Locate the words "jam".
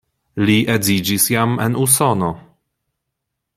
1.35-1.53